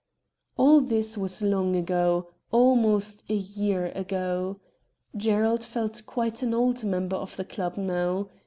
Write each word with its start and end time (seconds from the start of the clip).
THE 0.57 0.63
VOYAGERS 0.63 0.81
13 0.81 0.81
All 0.81 0.89
this 0.89 1.17
was 1.19 1.41
long 1.43 1.75
ago— 1.75 2.29
almost 2.51 3.23
a 3.29 3.35
year 3.35 3.91
ago. 3.93 4.59
Gerald 5.15 5.63
felt 5.63 6.07
quite 6.07 6.41
an 6.41 6.55
old 6.55 6.83
member 6.83 7.17
of 7.17 7.35
the 7.37 7.45
club 7.45 7.77
now. 7.77 8.27